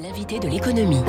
[0.00, 1.02] L'invité de l'économie.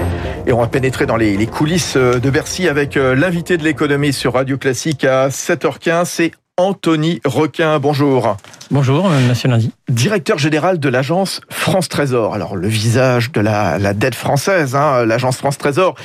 [0.46, 4.12] Et on va pénétrer dans les, les coulisses de Bercy avec euh, l'invité de l'économie
[4.14, 6.06] sur Radio Classique à 7h15.
[6.06, 7.80] C'est Anthony Requin.
[7.80, 8.36] Bonjour.
[8.72, 9.72] Bonjour, euh, monsieur Lundi.
[9.90, 12.34] Directeur général de l'agence France Trésor.
[12.34, 15.96] Alors, le visage de la, la dette française, hein, l'agence France Trésor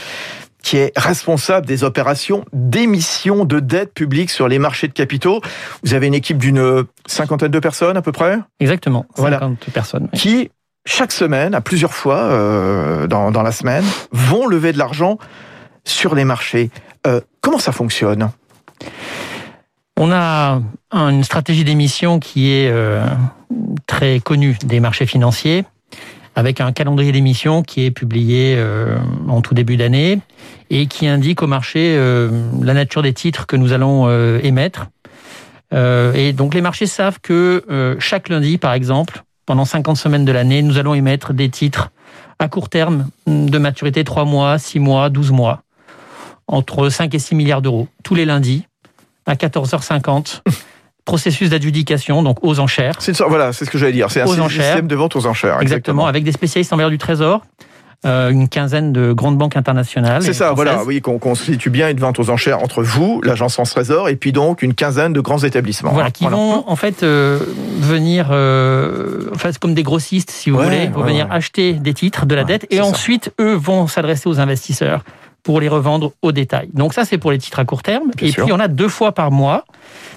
[0.61, 5.41] qui est responsable des opérations d'émission de dette publique sur les marchés de capitaux.
[5.85, 8.41] Vous avez une équipe d'une cinquantaine de personnes à peu près?
[8.59, 9.51] Exactement, 50 Voilà.
[9.73, 10.09] personnes.
[10.13, 10.19] oui.
[10.19, 10.51] qui,
[10.85, 15.19] chaque semaine, à plusieurs fois euh, dans, la semaine, vont lever de l'argent
[15.85, 16.71] sur les marchés.
[17.07, 18.31] Euh, comment ça fonctionne?
[19.99, 20.61] On a
[20.91, 23.05] un- une stratégie d'émission qui est euh,
[23.87, 25.65] très connue des marchés financiers,
[26.37, 28.57] avec un calendrier d'émission qui est publié
[29.27, 30.21] en tout début d'année
[30.71, 31.97] et qui indique au marché
[32.63, 34.87] la nature des titres que nous allons émettre.
[35.73, 40.61] Et donc les marchés savent que chaque lundi, par exemple, pendant 50 semaines de l'année,
[40.61, 41.91] nous allons émettre des titres
[42.39, 45.63] à court terme de maturité 3 mois, 6 mois, 12 mois,
[46.49, 48.67] entre 5 et 6 milliards d'euros, tous les lundis,
[49.25, 50.43] à 14h50.
[51.07, 52.97] Processus d'adjudication, donc aux enchères.
[53.09, 54.11] Une sorte- voilà, c'est ce que j'allais dire.
[54.11, 55.63] C'est un système de vente aux enchères.
[55.63, 57.41] Exactement, avec des spécialistes en valeur du trésor,
[58.07, 60.23] euh, une quinzaine de grandes banques internationales.
[60.23, 63.71] C'est ça, voilà, oui, qu'on constitue bien une vente aux enchères entre vous, l'agence France
[63.71, 65.91] Trésor, et puis donc une quinzaine de grands établissements.
[65.91, 66.13] Voilà, hein.
[66.13, 67.41] qui vont en fait euh,
[67.81, 71.35] venir, euh, en fait, comme des grossistes, si vous Ouais, voulez, ouais, venir ouais.
[71.35, 72.85] acheter des titres de la dette, et ça.
[72.85, 75.03] ensuite, eux vont s'adresser aux investisseurs
[75.49, 76.69] pour les revendre au détail.
[76.75, 78.11] Donc ça, c'est pour les titres à court terme.
[78.15, 78.45] Bien et sûr.
[78.45, 79.65] puis, on a deux fois par mois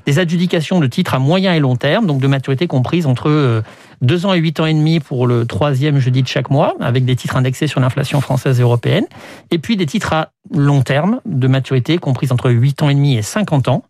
[0.05, 3.61] des adjudications de titres à moyen et long terme, donc de maturité comprise entre euh,
[4.01, 7.05] deux ans et huit ans et demi pour le troisième jeudi de chaque mois, avec
[7.05, 9.05] des titres indexés sur l'inflation française et européenne,
[9.51, 13.15] et puis des titres à long terme de maturité comprise entre 8 ans et demi
[13.15, 13.85] et 50 ans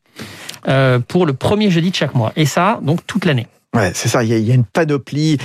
[0.67, 2.33] euh, pour le premier jeudi de chaque mois.
[2.35, 3.47] Et ça, donc toute l'année.
[3.73, 4.23] Ouais, c'est ça.
[4.23, 5.37] Il y, a, il y a une panoplie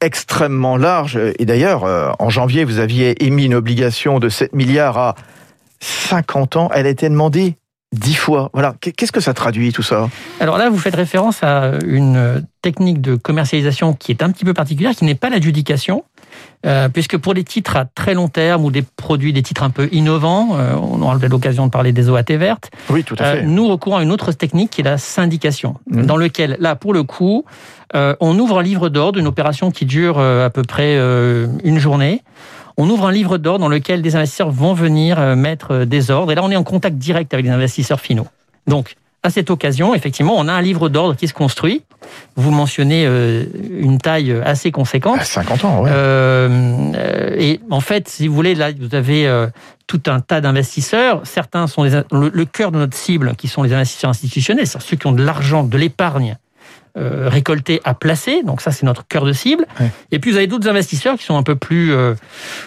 [0.00, 1.20] extrêmement large.
[1.38, 5.14] Et d'ailleurs, euh, en janvier, vous aviez émis une obligation de 7 milliards à
[5.84, 6.70] 50 ans.
[6.74, 7.56] Elle a été demandée
[7.92, 8.50] 10 fois.
[8.52, 8.74] Voilà.
[8.80, 10.08] Qu'est- Qu'est-ce que ça traduit tout ça?
[10.40, 14.54] Alors là, vous faites référence à une technique de commercialisation qui est un petit peu
[14.54, 16.02] particulière, qui n'est pas l'adjudication,
[16.66, 19.70] euh, puisque pour des titres à très long terme ou des produits, des titres un
[19.70, 23.32] peu innovants, euh, on aura l'occasion de parler des OAT vertes, Oui, tout à euh,
[23.36, 23.42] fait.
[23.42, 26.06] nous recourons à une autre technique qui est la syndication, Mhm.
[26.06, 27.44] dans lequel, là, pour le coup,
[27.94, 32.22] euh, on ouvre un livre d'ordre, une opération qui dure à peu près une journée.
[32.76, 36.10] On ouvre un livre d'ordre dans lequel des investisseurs vont venir euh, mettre euh, des
[36.10, 36.32] ordres.
[36.32, 38.26] Et là, on est en contact direct avec les investisseurs finaux.
[38.66, 41.82] Donc, à cette occasion, effectivement, on a un livre d'ordre qui se construit.
[42.36, 45.16] Vous mentionnez euh, une taille assez conséquente.
[45.18, 45.90] Ah, 50 ans, ouais.
[45.90, 49.46] Euh, euh, et en fait, si vous voulez, là, vous avez euh,
[49.86, 51.22] tout un tas d'investisseurs.
[51.24, 54.88] Certains sont les, le, le cœur de notre cible, qui sont les investisseurs institutionnels, c'est-à-dire
[54.88, 56.36] ceux qui ont de l'argent, de l'épargne
[56.96, 58.42] euh, récoltée à placer.
[58.44, 59.66] Donc ça, c'est notre cœur de cible.
[59.80, 59.90] Ouais.
[60.12, 62.14] Et puis vous avez d'autres investisseurs qui sont un peu plus, euh,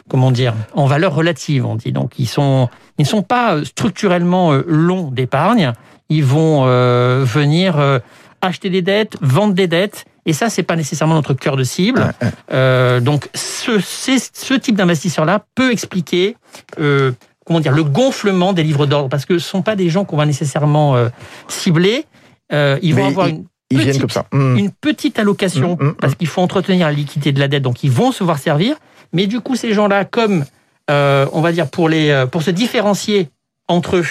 [0.09, 1.91] comment dire, en valeur relative, on dit.
[1.91, 5.73] Donc ils sont, ils ne sont pas euh, structurellement euh, longs d'épargne.
[6.09, 7.99] Ils vont euh, venir euh,
[8.41, 10.05] acheter des dettes, vendre des dettes.
[10.25, 12.01] Et ça, c'est pas nécessairement notre cœur de cible.
[12.01, 12.31] Ouais, ouais.
[12.51, 16.35] Euh, donc, ce, c'est- ce type d'investisseur-là peut expliquer,
[16.81, 17.13] euh,
[17.45, 20.17] comment dire, le gonflement des livres d'ordre, parce que ce sont pas des gens qu'on
[20.17, 21.07] va nécessairement euh,
[21.47, 22.05] cibler.
[22.51, 24.25] Euh, ils vont Mais avoir une, Ils viennent comme ça.
[24.31, 24.57] Hum.
[24.57, 25.95] une petite allocation, Mm, mm, mm.
[25.95, 28.75] parce qu'il faut entretenir la liquidité de la dette, donc ils vont se voir servir.
[29.13, 30.45] Mais du coup, ces gens-là, comme
[30.89, 33.29] euh, on va dire pour les, euh, pour se différencier
[33.67, 34.05] entre eux,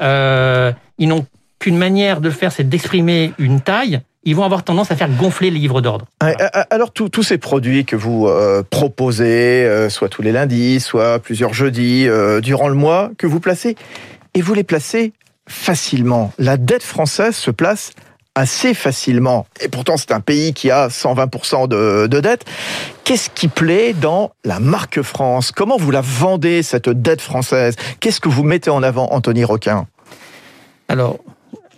[0.00, 1.26] euh, ils n'ont
[1.60, 4.00] qu'une manière de le faire, c'est d'exprimer une taille.
[4.24, 6.06] Ils vont avoir tendance à faire gonfler les livres d'ordre.
[6.22, 10.32] Ouais, euh, Alors, tous tous ces produits que vous euh, proposez, euh, soit tous les
[10.32, 13.76] lundis, soit plusieurs jeudis, euh, durant le mois, que vous placez,
[14.34, 15.12] et vous les placez
[15.48, 16.32] facilement.
[16.38, 17.92] La dette française se place
[18.38, 19.46] assez facilement.
[19.60, 22.44] Et pourtant, c'est un pays qui a 120% de, de dette.
[23.04, 25.50] Qu'est-ce qui plaît dans la marque France?
[25.50, 27.74] Comment vous la vendez, cette dette française?
[28.00, 29.86] Qu'est-ce que vous mettez en avant, Anthony Requin?
[30.88, 31.18] Alors,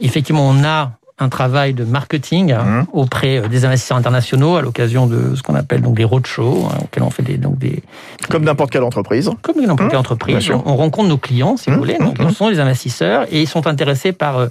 [0.01, 2.87] effectivement, on a un travail de marketing hein, Mhm.
[2.95, 6.79] auprès euh, des investisseurs internationaux à l'occasion de ce qu'on appelle donc des roadshows, hein,
[6.83, 7.83] auxquels on fait des, donc des,
[8.31, 9.31] Comme n'importe quelle entreprise.
[9.43, 10.51] comme une Mmh, entreprise.
[10.51, 11.99] On, on rencontre nos clients, si Mmh, vous voulez.
[11.99, 14.49] Donc, mmh, ce sont des investisseurs et ils sont intéressés par euh,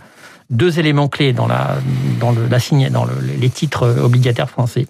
[0.50, 1.78] deux éléments clés dans la
[2.19, 4.88] dans le, la signe, dans le- les titres euh, obligataires français.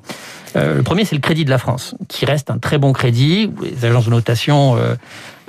[0.55, 3.51] Euh, le premier, c'est le crédit de la France, qui reste un très bon crédit.
[3.61, 4.95] Les agences de notation euh,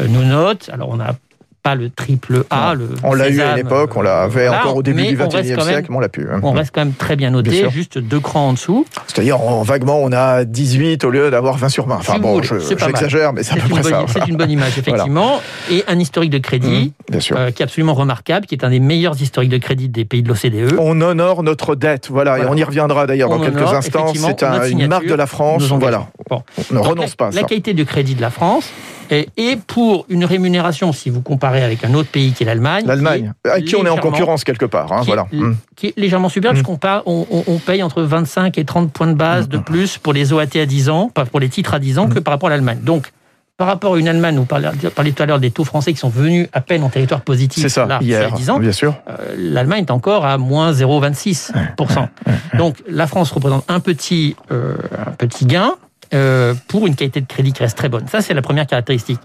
[0.01, 0.69] euh, nous notent.
[0.73, 1.15] Alors, on a
[1.63, 2.75] pas le triple A.
[2.75, 5.17] Le on l'a eu à sésame, l'époque, on euh, l'avait voilà, encore au début du
[5.21, 6.27] on reste 21e quand même- siècle, mais on l'a pu.
[6.33, 6.41] hein.
[6.43, 7.71] On reste quand même très bien Bien noté, sûr.
[7.71, 8.87] juste deux crans en dessous.
[9.07, 11.97] C'est-à-dire, en- vaguement, on a 18 au lieu d'avoir 20 sur 20.
[11.97, 14.21] Enfin Si bon, voulez, je- j'exagère, mais c'est à peu une, près bonne- ça.
[14.21, 15.41] c'est une bonne image, effectivement.
[15.71, 17.37] Et un historique de crédit Mmh, bien sûr.
[17.37, 20.23] euh, qui est absolument remarquable, qui est un des meilleurs historiques de crédit des pays
[20.23, 20.77] de l'OCDE.
[20.79, 22.45] On honore notre dette, voilà, Voilà.
[22.45, 24.13] et on y reviendra d'ailleurs dans quelques instants.
[24.15, 26.07] C'est un- une marque de la France, voilà.
[26.29, 26.43] Bon.
[26.71, 27.47] On ne renonce la, pas à la ça.
[27.47, 28.71] qualité de crédit de la France
[29.11, 33.33] et, pour une rémunération, si vous comparez avec un autre pays qui est l'Allemagne, L'Allemagne,
[33.45, 35.27] qui avec qui on est en légèrement- concurrence quelque part, hein, qui est- voilà.
[35.33, 35.57] Mmh.
[35.77, 36.57] qui est légèrement supérieur, Mm.
[36.63, 40.13] parce qu'on part- on, paye entre 25 et 30 points de base de plus pour
[40.13, 42.15] les OAT à 10 ans, pas pour les titres à 10 ans, Mm.
[42.15, 42.79] que par rapport à l'Allemagne.
[42.83, 43.13] Donc,
[43.57, 44.71] par rapport à une Allemagne, vous parliez,
[45.13, 47.69] tout à l'heure des taux français qui sont venus à peine en territoire positif, C'est
[47.69, 48.95] ça, là, hier, il y a 10 ans, bien sûr.
[49.09, 52.09] euh, l'Allemagne est encore à moins 0,26%.
[52.57, 55.73] Donc, la France représente un petit, euh, un petit gain,
[56.13, 58.07] euh, pour une qualité de crédit qui reste très bonne.
[58.09, 59.21] Ça, c'est la première caractéristique.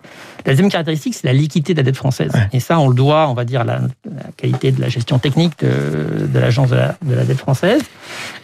[0.45, 2.31] La deuxième caractéristique, c'est la liquidité de la dette française.
[2.53, 5.17] Et ça, on le doit, on va dire, à la, la qualité de la gestion
[5.19, 7.81] technique de, de l'agence de la, de la dette française.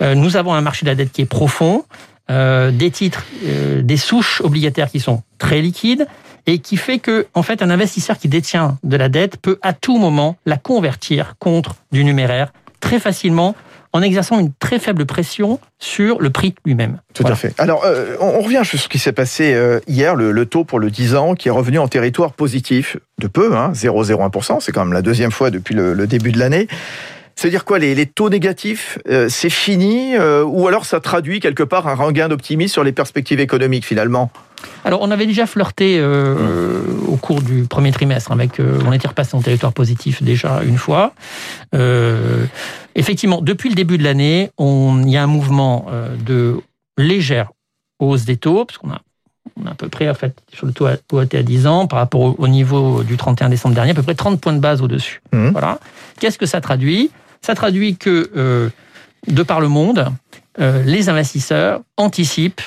[0.01, 1.85] Euh, nous avons un marché de la dette qui est profond,
[2.29, 6.07] euh, des titres, euh, des souches obligataires qui sont très liquides
[6.47, 9.73] et qui fait que, en fait, un investisseur qui détient de la dette peut à
[9.73, 13.55] tout moment la convertir contre du numéraire très facilement
[13.93, 16.97] en exerçant une très faible pression sur le prix lui-même.
[17.13, 17.33] Tout Voilà.
[17.35, 17.53] à fait.
[17.57, 20.63] Alors, euh, on on revient sur ce qui s'est passé euh, hier, le, le taux
[20.63, 24.71] pour le 10 ans qui est revenu en territoire positif de peu, hein, 0,01%, c'est
[24.71, 26.67] quand même la deuxième fois depuis le, le début de l'année.
[27.35, 31.63] C'est-à-dire quoi les, les taux négatifs, euh, c'est fini euh, Ou alors ça traduit quelque
[31.63, 34.31] part un regain d'optimisme sur les perspectives économiques finalement?
[34.85, 36.75] Alors, on avait déjà flirté euh,
[37.07, 38.59] au cours du premier trimestre avec.
[38.59, 41.13] euh, on était repassé en territoire positif déjà une fois.
[41.73, 42.45] Euh,
[42.95, 46.59] effectivement, depuis le début de l'année, on- il y a un mouvement euh, de
[46.97, 47.51] légère
[47.99, 49.01] hausse des taux, parce qu'on a,
[49.61, 51.87] on a à peu près, en fait, sur le taux à, OAT à 10 ans,
[51.87, 54.59] par rapport au, au niveau du 31 décembre dernier, à peu près 30 points de
[54.59, 55.21] base au-dessus.
[55.33, 55.51] Mhm.
[55.51, 55.79] Voilà.
[56.19, 57.11] Qu'est-ce que ça traduit?
[57.41, 58.69] Ça traduit que, euh,
[59.27, 60.07] de par le monde,
[60.59, 62.61] euh, les investisseurs anticipent.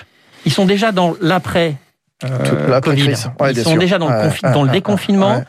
[0.47, 1.77] Ils sont déjà dans l'après.
[2.25, 3.25] Euh, l'après-crise.
[3.25, 3.43] Covid.
[3.45, 3.79] Ouais, Ils sont sûr.
[3.79, 5.43] déjà dans le, dans déconfinement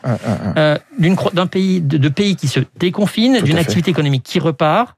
[1.32, 4.96] d'un pays de, de pays qui se déconfine, Tout d'une activité économique qui repart.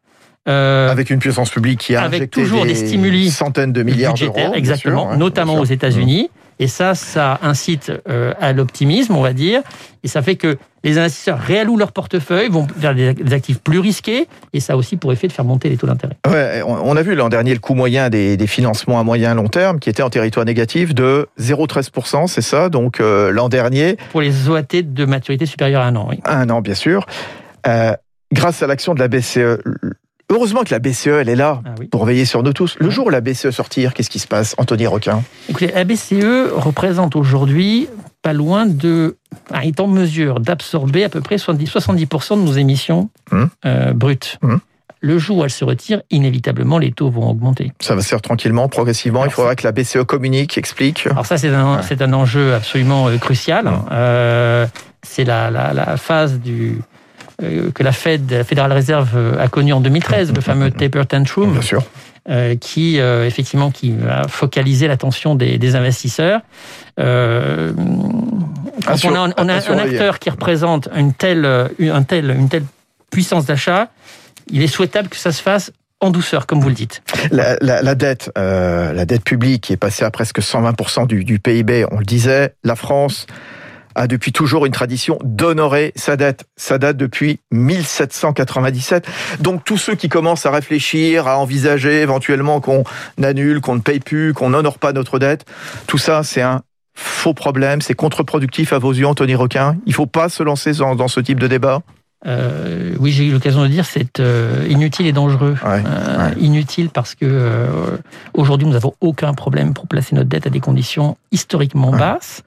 [0.48, 4.14] euh, Avec une puissance publique qui a avec injecté toujours des stimuli centaines de milliards
[4.14, 4.54] d'euros.
[4.54, 5.64] exactement, sûr, notamment aux.
[5.64, 6.30] États-Unis.
[6.60, 9.62] Et ça, ça incite euh, à l'optimisme, on va dire.
[10.02, 14.28] Et ça fait que les investisseurs réallouent leur portefeuille, vont vers des actifs plus risqués.
[14.52, 16.16] Et ça a aussi pour effet de faire monter les taux d'intérêt.
[16.28, 19.34] Ouais, on on a vu l'an dernier le coût moyen des, des financements à moyen
[19.34, 22.68] long terme qui était en territoire négatif de 0,13%, c'est ça?
[22.68, 26.20] Donc euh, l'an dernier, Pour les OAT de maturité supérieure à un an, oui.
[26.24, 27.06] un an bien sûr,
[27.66, 27.92] euh,
[28.32, 29.60] grâce à l'action de la BCE.
[30.30, 31.86] Heureusement que la BCE, elle est là Ah oui.
[31.88, 32.76] pour veiller sur nous tous.
[32.78, 34.86] Le jour où la BCE sortir, qu'est-ce qui se passe Anthony
[35.48, 37.88] Écoutez, la BCE représente aujourd'hui
[38.22, 39.16] pas loin de.
[39.52, 41.70] ah, est en mesure d'absorber à peu près 70%,
[42.06, 43.48] 70% de nos émissions Hum.
[43.64, 44.38] euh, brutes.
[44.42, 44.60] Hum.
[45.00, 47.72] Le jour où elle se retire, inévitablement, les taux vont augmenter.
[47.80, 49.24] Ça va se faire tranquillement, progressivement.
[49.24, 51.06] Il faudra que la BCE communique, explique.
[51.06, 51.82] Alors, ça, c'est un, Ouais.
[51.86, 53.68] c'est un enjeu absolument euh, crucial.
[53.68, 53.84] Hum.
[53.92, 54.66] Euh,
[55.02, 56.80] c'est la, la, la phase du.
[57.42, 61.04] Euh, que la Fed, la Fédérale Réserve euh, a connue en 2013, le fameux taper
[61.06, 61.52] tantrum.
[61.52, 61.82] Bien sûr.
[62.28, 66.40] euh, qui euh, effectivement qui va focaliser l'attention des, des investisseurs.
[66.98, 67.72] Euh,
[68.84, 69.94] quand Assure- on a, un- on a à un surveiller.
[69.96, 72.64] acteur qui représente une telle, un tel, une telle
[73.10, 73.88] puissance d'achat,
[74.50, 77.02] il est souhaitable que ça se fasse en douceur, comme vous le dites.
[77.32, 81.38] La, la- la dette, la dette publique qui est passée à presque 120% du, du
[81.40, 83.26] PIB, on le disait, la France
[83.94, 86.44] a depuis toujours une tradition d'honorer sa dette.
[86.56, 89.06] Ça date depuis 1797.
[89.40, 92.84] Donc tous ceux qui commencent à réfléchir, à envisager éventuellement qu'on
[93.22, 95.44] annule, qu'on ne paye plus, qu'on n'honore pas notre dette,
[95.86, 96.62] tout ça c'est un
[96.94, 99.76] faux problème, c'est contre-productif à vos yeux, Anthony Requin.
[99.86, 101.80] Il faut pas se lancer dans, dans ce type de débat.
[102.26, 105.54] Euh, oui, j'ai eu l'occasion de le dire, c'est euh, inutile et dangereux.
[105.64, 106.34] Ouais, Euh, ouais.
[106.40, 107.70] Inutile parce que
[108.34, 111.98] aujourd'hui, nous n'avons aucun problème pour placer notre dette à des conditions historiquement Ouais.
[111.98, 112.42] basses.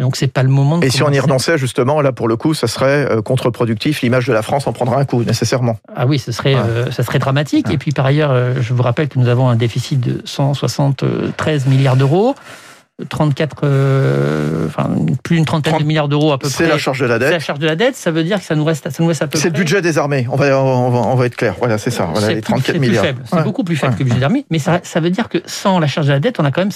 [0.00, 2.36] Donc, c'est pas le moment de Et si on y renonçait justement, là pour le
[2.36, 4.00] coup, ça serait euh, contre-productif.
[4.02, 5.78] L'image de la France en prendra un coup, nécessairement.
[5.94, 6.60] Ah oui, ce serait, Ouais.
[6.66, 7.68] euh, ça serait dramatique.
[7.68, 7.74] Ouais.
[7.74, 11.66] Et puis par ailleurs, euh, je vous rappelle que nous avons un déficit de 173
[11.66, 12.34] milliards d'euros,
[13.08, 14.90] 34, euh, enfin
[15.22, 16.72] plus d'une trentaine 30, de milliards d'euros à peu C'est près.
[16.72, 17.40] la charge de la C'est la dette.
[17.42, 17.94] charge de la dette.
[17.96, 19.60] Ça veut dire que ça nous reste, ça nous reste à peu C'est le près.
[19.62, 20.26] budget des armées.
[20.30, 21.54] On va, on va, on va être clair.
[21.58, 22.04] Voilà, c'est ça.
[22.10, 23.04] Voilà, c'est les plus- 34 c'est plus milliards.
[23.24, 23.42] C'est Ouais.
[23.44, 24.46] beaucoup plus faible que le budget d'armée.
[24.50, 26.60] Mais ça, ça veut dire que sans la charge de la dette, on a quand
[26.62, 26.70] même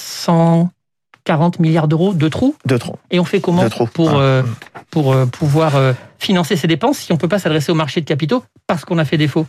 [1.27, 2.55] 140 milliards d'euros de trous.
[2.65, 2.99] De trop.
[3.11, 4.43] Et on fait comment pour, euh,
[4.91, 8.01] pour euh, pouvoir euh, financer ces dépenses si on ne peut pas s'adresser au marché
[8.01, 9.47] de capitaux parce qu'on a fait défaut?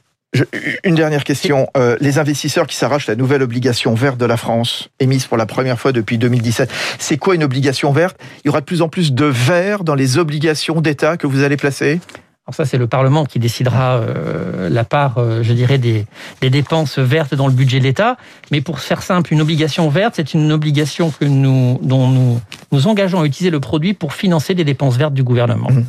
[0.83, 1.67] Une dernière question.
[1.77, 5.45] Euh, les investisseurs qui s'arrachent la nouvelle obligation verte de la France, émise pour la
[5.45, 6.69] première fois depuis 2017,
[6.99, 8.17] c'est quoi une obligation verte?
[8.43, 11.43] Il y aura de plus en plus de vert dans les obligations d'État que vous
[11.43, 12.01] allez placer?
[12.47, 16.05] Alors ça, c'est le Parlement qui décidera euh, la part, euh, je dirais, des,
[16.39, 18.15] des, dépenses vertes dans le budget de l'État.
[18.51, 22.39] Mais pour faire simple, une obligation verte, c'est une obligation que nous, dont nous
[22.71, 25.69] nous engageons à utiliser le produit pour financer des dépenses vertes du gouvernement.
[25.69, 25.83] Mmh.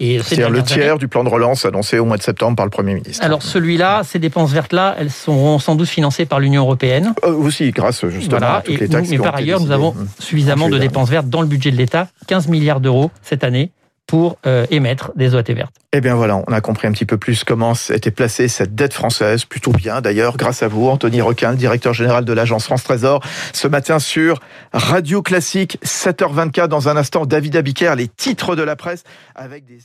[0.00, 2.94] C'est-à-dire le tiers du plan de relance annoncé au mois de septembre par le Premier
[2.94, 3.24] ministre.
[3.24, 7.14] Alors celui-là, ces dépenses vertes-là, elles seront sans doute financées par l'Union européenne.
[7.24, 9.10] Euh, aussi, grâce justement à toutes les taxes.
[9.10, 12.48] mais par ailleurs, nous avons suffisamment de dépenses vertes dans le budget de l'État, 15
[12.48, 13.70] milliards d'euros cette année
[14.10, 15.76] pour euh, émettre des OAT vertes.
[15.92, 18.92] Eh bien voilà, on a compris un petit peu plus comment était placée cette dette
[18.92, 23.22] française, plutôt bien d'ailleurs, grâce à vous, Anthony Requin, directeur général de l'agence France Trésor,
[23.52, 24.40] ce matin sur
[24.72, 29.04] Radio Classique, 7h24, dans un instant, David Abiker, les titres de la presse,
[29.36, 29.78] avec des